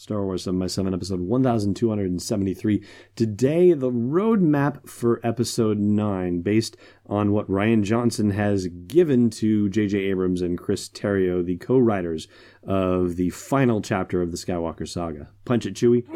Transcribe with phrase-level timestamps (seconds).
[0.00, 2.82] Star Wars 7 by 7 episode 1273.
[3.16, 9.98] Today, the roadmap for episode 9, based on what Rian Johnson has given to J.J.
[9.98, 12.28] Abrams and Chris Terrio, the co writers
[12.62, 15.28] of the final chapter of the Skywalker saga.
[15.44, 16.06] Punch it, Chewie.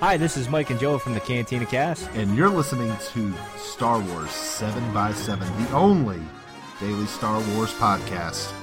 [0.00, 2.08] Hi, this is Mike and Joe from the Cantina Cast.
[2.12, 6.20] And you're listening to Star Wars 7 by 7 the only
[6.80, 8.54] daily Star Wars podcast.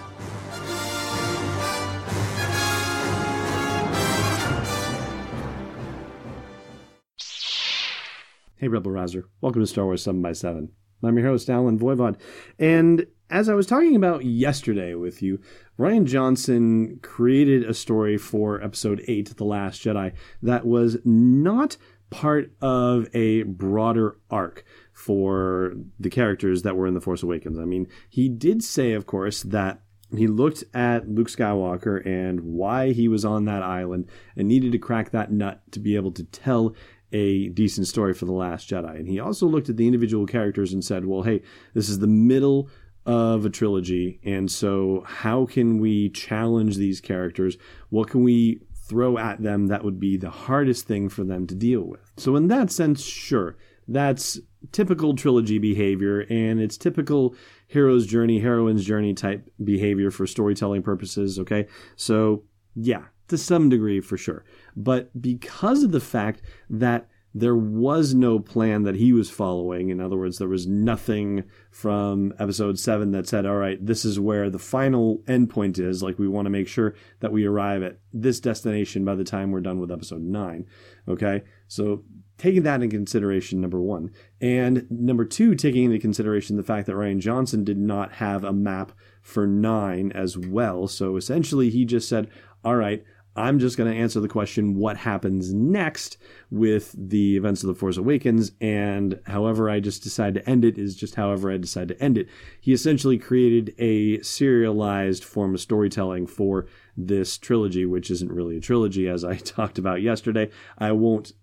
[8.58, 9.26] Hey, Rebel Rouser.
[9.41, 10.70] Welcome to Star Wars 7 by 7
[11.04, 12.16] I'm your host, Allen Voivod.
[12.58, 15.41] And as I was talking about yesterday with you,
[15.77, 21.76] Rian Johnson created a story for episode 8, The Last Jedi, that was not
[22.10, 24.63] part of a broader arc
[24.94, 27.60] for the characters that were in The Force Awakens.
[27.60, 29.82] I mean, he did say, of course, that
[30.16, 34.77] he looked at Luke Skywalker and why he was on that island and needed to
[34.77, 36.74] crack that nut to be able to tell
[37.16, 38.98] a decent story for The Last Jedi.
[38.98, 41.41] And he also looked at the individual characters and said, well, hey,
[41.74, 42.70] this is the middle
[43.05, 44.20] of a trilogy.
[44.26, 47.55] And so, how can we challenge these characters?
[47.90, 51.55] What can we throw at them that would be the hardest thing for them to
[51.55, 52.12] deal with?
[52.18, 53.55] So, in that sense, sure,
[53.88, 54.40] that's
[54.72, 57.35] typical trilogy behavior and it's typical
[57.68, 61.40] hero's journey, heroine's journey type behavior for storytelling purposes.
[61.40, 61.68] Okay.
[61.96, 62.44] So,
[62.76, 64.44] yeah, to some degree for sure.
[64.75, 67.07] But because of the fact that
[67.38, 72.34] there was no plan that he was following, in other words, there was nothing from
[72.40, 76.01] episode seven that said, all right, this is where the final endpoint is.
[76.01, 79.51] Like, we want to make sure that we arrive at this destination by the time
[79.51, 80.66] we're done with episode nine.
[81.09, 81.44] Okay.
[81.67, 82.06] So,
[82.38, 84.12] taking that in consideration, number one.
[84.39, 88.53] And number two, taking into consideration the fact that Rian Johnson did not have a
[88.53, 88.91] map
[89.22, 90.88] for nine as well.
[90.88, 92.29] So essentially, he just said,
[92.63, 93.03] all right,
[93.36, 96.18] I'm just going to answer the question what happens next
[96.50, 100.78] with the events of The Force Awakens, and however I just decide to end it
[100.78, 102.29] is just however I decide to end it.
[102.62, 108.62] He essentially created a serialized form of storytelling for this trilogy, which isn't really a
[108.62, 110.50] trilogy, as I talked about yesterday.
[110.78, 111.34] I won't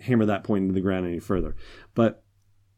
[0.00, 1.56] hammer that point into the ground any further.
[1.94, 2.22] But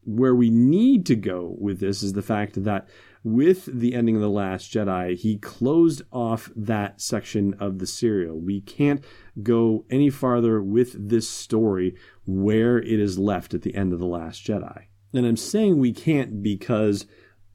[0.05, 2.89] where we need to go with this is the fact that
[3.23, 8.39] with the ending of The Last Jedi, he closed off that section of the serial.
[8.39, 9.05] We can't
[9.43, 11.95] go any farther with this story
[12.25, 14.85] where it is left at the end of The Last Jedi.
[15.13, 17.07] And I'm saying we can't because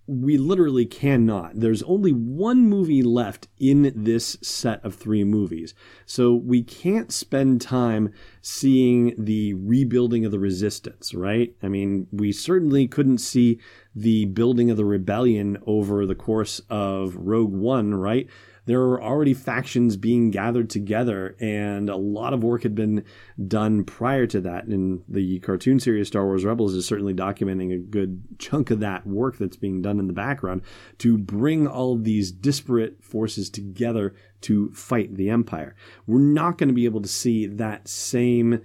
[0.07, 1.59] we literally cannot.
[1.59, 5.73] There's only one movie left in this set of three movies.
[6.05, 11.55] So we can't spend time seeing the rebuilding of the resistance, right?
[11.63, 13.59] I mean, we certainly couldn't see
[13.95, 18.27] the building of the rebellion over the course of Rogue One, right?
[18.65, 23.03] There were already factions being gathered together, and a lot of work had been
[23.47, 24.65] done prior to that.
[24.65, 29.05] And the cartoon series Star Wars Rebels is certainly documenting a good chunk of that
[29.05, 30.61] work that's being done in the background
[30.99, 35.75] to bring all these disparate forces together to fight the Empire.
[36.05, 38.61] We're not going to be able to see that same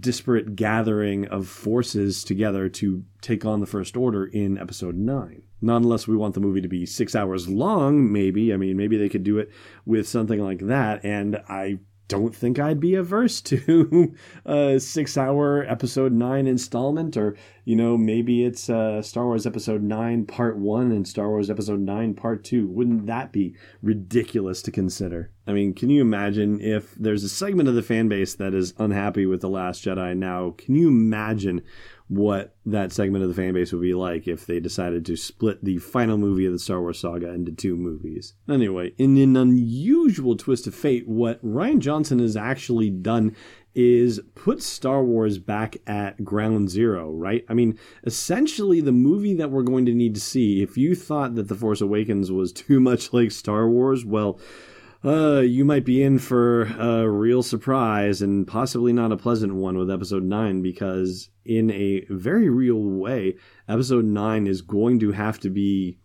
[0.00, 5.42] disparate gathering of forces together to take on the First Order in Episode 9.
[5.60, 8.54] Not unless we want the movie to be six hours long, maybe.
[8.54, 9.50] I mean, maybe they could do it
[9.84, 11.04] with something like that.
[11.04, 17.36] And I don't think I'd be averse to a six hour episode nine installment, or,
[17.64, 21.80] you know, maybe it's uh, Star Wars episode nine part one and Star Wars episode
[21.80, 22.66] nine part two.
[22.68, 25.30] Wouldn't that be ridiculous to consider?
[25.46, 28.74] I mean, can you imagine if there's a segment of the fan base that is
[28.78, 30.54] unhappy with The Last Jedi now?
[30.56, 31.62] Can you imagine
[32.08, 35.64] what that segment of the fan base would be like if they decided to split
[35.64, 38.34] the final movie of the Star Wars saga into two movies.
[38.48, 43.34] Anyway, in an unusual twist of fate, what Rian Johnson has actually done
[43.74, 47.44] is put Star Wars back at ground zero, right?
[47.48, 51.34] I mean, essentially, the movie that we're going to need to see, if you thought
[51.34, 54.38] that The Force Awakens was too much like Star Wars, well,
[55.04, 59.76] uh, you might be in for a real surprise and possibly not a pleasant one
[59.76, 63.36] with episode 9 because, in a very real way,
[63.68, 65.98] episode 9 is going to have to be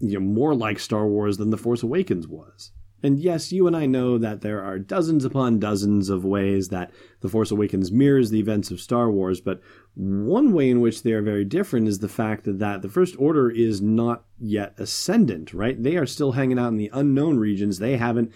[0.00, 2.72] you know, more like Star Wars than The Force Awakens was.
[3.02, 6.92] And yes, you and I know that there are dozens upon dozens of ways that
[7.20, 9.60] The Force Awakens mirrors the events of Star Wars, but
[9.94, 13.50] one way in which they are very different is the fact that the First Order
[13.50, 15.82] is not yet ascendant, right?
[15.82, 17.78] They are still hanging out in the unknown regions.
[17.78, 18.32] They haven't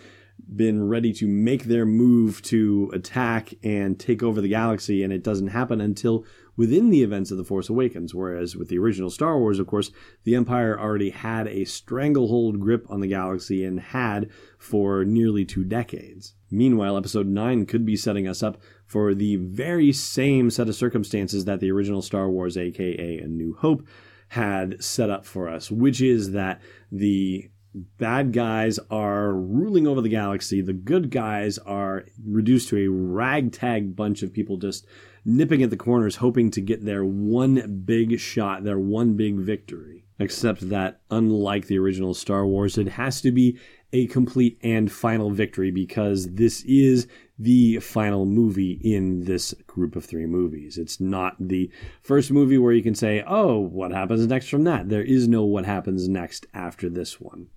[0.54, 5.24] been ready to make their move to attack and take over the galaxy, and it
[5.24, 6.24] doesn't happen until
[6.56, 8.14] within the events of The Force Awakens.
[8.14, 9.90] Whereas with the original Star Wars, of course,
[10.24, 15.64] the Empire already had a stranglehold grip on the galaxy and had for nearly two
[15.64, 16.34] decades.
[16.50, 21.44] Meanwhile, Episode 9 could be setting us up for the very same set of circumstances
[21.44, 23.86] that the original Star Wars, aka A New Hope,
[24.28, 26.60] had set up for us, which is that
[26.90, 30.61] the bad guys are ruling over the galaxy.
[30.61, 34.87] The good guys are reduced to a ragtag bunch of people just
[35.25, 40.05] nipping at the corners, hoping to get their one big shot, their one big victory.
[40.19, 43.58] Except that, unlike the original Star Wars, it has to be
[43.93, 47.06] a complete and final victory because this is
[47.38, 50.78] the final movie in this group of three movies.
[50.78, 51.70] It's not the
[52.00, 54.88] first movie where you can say, oh, what happens next from that?
[54.88, 57.49] There is no what happens next after this one.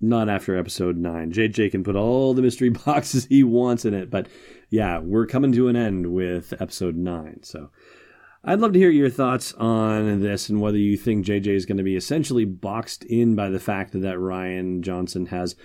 [0.00, 1.32] Not after episode nine.
[1.32, 4.28] JJ can put all the mystery boxes he wants in it, but
[4.68, 7.42] yeah, we're coming to an end with episode nine.
[7.42, 7.70] So
[8.44, 11.78] I'd love to hear your thoughts on this and whether you think JJ is going
[11.78, 15.56] to be essentially boxed in by the fact that Rian Johnson has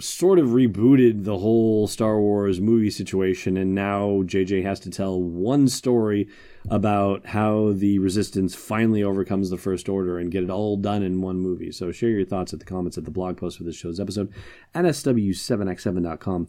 [0.00, 5.20] sort of rebooted the whole Star Wars movie situation, and now JJ has to tell
[5.20, 6.28] one story
[6.68, 11.20] about how the Resistance finally overcomes the First Order and get it all done in
[11.20, 11.70] one movie.
[11.72, 14.32] So share your thoughts at the comments at the blog post for this show's episode
[14.74, 16.48] at sw7x7.com.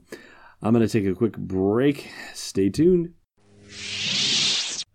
[0.62, 2.10] I'm going to take a quick break.
[2.34, 3.14] Stay tuned.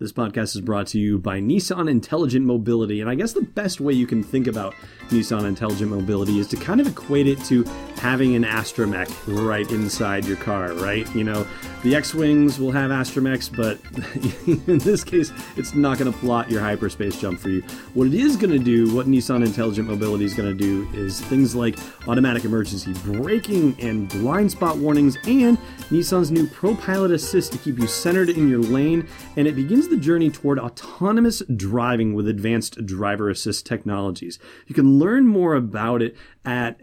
[0.00, 3.02] This podcast is brought to you by Nissan Intelligent Mobility.
[3.02, 4.75] And I guess the best way you can think about
[5.11, 7.67] Nissan Intelligent Mobility is to kind of equate it to
[8.00, 11.06] having an astromech right inside your car, right?
[11.14, 11.47] You know,
[11.82, 13.79] the X-Wings will have astromechs, but
[14.69, 17.61] in this case, it's not going to plot your hyperspace jump for you.
[17.93, 21.20] What it is going to do, what Nissan Intelligent Mobility is going to do, is
[21.20, 25.58] things like automatic emergency braking and blind spot warnings, and
[25.91, 29.06] Nissan's new Pro Pilot Assist to keep you centered in your lane,
[29.37, 34.38] and it begins the journey toward autonomous driving with advanced driver assist technologies.
[34.67, 36.81] You can learn more about it at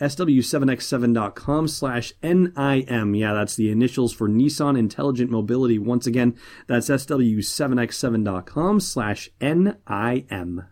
[1.13, 3.15] sw7x7.com slash NIM.
[3.15, 5.79] Yeah, that's the initials for Nissan Intelligent Mobility.
[5.79, 6.35] Once again,
[6.67, 10.63] that's sw7x7.com slash NIM.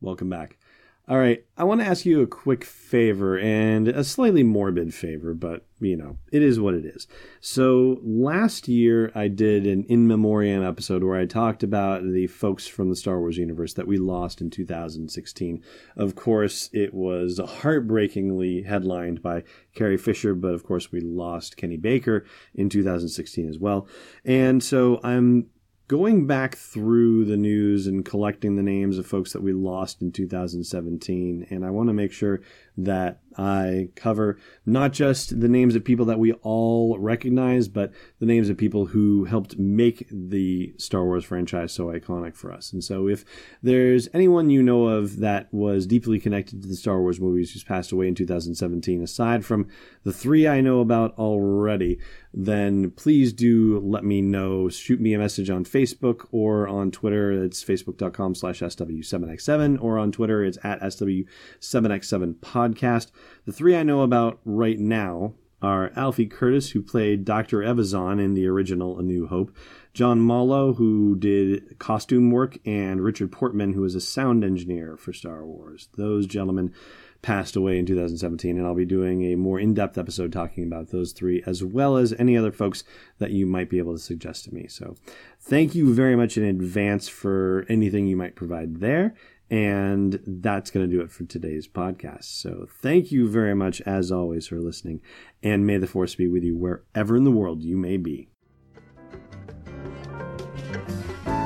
[0.00, 0.58] Welcome back.
[1.06, 5.34] All right, I want to ask you a quick favor and a slightly morbid favor,
[5.34, 7.06] but you know, it is what it is.
[7.40, 12.66] So, last year I did an in memoriam episode where I talked about the folks
[12.66, 15.62] from the Star Wars universe that we lost in 2016.
[15.94, 19.42] Of course, it was heartbreakingly headlined by
[19.74, 22.24] Carrie Fisher, but of course, we lost Kenny Baker
[22.54, 23.86] in 2016 as well.
[24.24, 25.50] And so, I'm
[25.88, 30.10] going back through the news and collecting the names of folks that we lost in
[30.12, 32.40] 2017, and I want to make sure
[32.76, 38.26] that I cover not just the names of people that we all recognize, but the
[38.26, 42.72] names of people who helped make the Star Wars franchise so iconic for us.
[42.72, 43.24] And so, if
[43.62, 47.64] there's anyone you know of that was deeply connected to the Star Wars movies who's
[47.64, 49.68] passed away in 2017, aside from
[50.04, 51.98] the three I know about already,
[52.32, 54.68] then please do let me know.
[54.68, 57.44] Shoot me a message on Facebook or on Twitter.
[57.44, 63.10] It's facebook.com slash SW7x7 or on Twitter, it's at SW7x7pod podcast.
[63.46, 67.58] The three I know about right now are Alfie Curtis, who played Dr.
[67.58, 69.54] Evazan in the original A New Hope,
[69.94, 75.12] John Mollo, who did costume work, and Richard Portman, who was a sound engineer for
[75.12, 75.88] Star Wars.
[75.96, 76.74] Those gentlemen
[77.22, 80.90] passed away in 2017, and I'll be doing a more in depth episode talking about
[80.90, 82.84] those three, as well as any other folks
[83.18, 84.66] that you might be able to suggest to me.
[84.68, 84.96] So,
[85.40, 89.14] thank you very much in advance for anything you might provide there.
[89.54, 92.24] And that's going to do it for today's podcast.
[92.24, 95.00] So thank you very much, as always, for listening.
[95.44, 98.30] And may the force be with you wherever in the world you may be.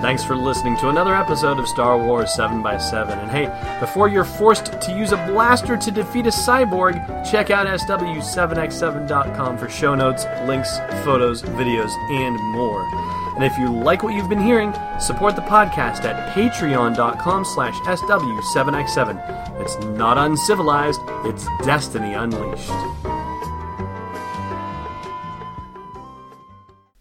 [0.01, 3.11] Thanks for listening to another episode of Star Wars 7x7.
[3.11, 6.95] And hey, before you're forced to use a blaster to defeat a cyborg,
[7.31, 13.08] check out SW7x7.com for show notes, links, photos, videos, and more.
[13.39, 19.61] And if you like what you've been hearing, support the podcast at patreon.com slash SW7x7.
[19.61, 22.73] It's not uncivilized, it's destiny unleashed.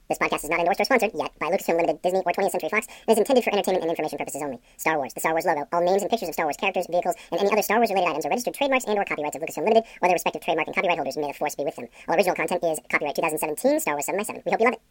[0.08, 2.70] This podcast is not endorsed or sponsored yet by Lucasfilm Limited, Disney, or 20th Century
[2.70, 4.60] Fox, and is intended for entertainment and information purposes only.
[4.78, 7.16] Star Wars, the Star Wars logo, all names and pictures of Star Wars characters, vehicles,
[7.32, 10.08] and any other Star Wars-related items are registered trademarks and/or copyrights of Lucasfilm Limited or
[10.08, 11.18] their respective trademark and copyright holders.
[11.18, 11.88] May the force be with them.
[12.08, 14.76] All original content is copyright 2017 Star Wars 7 by 7 We hope you love
[14.76, 14.82] it.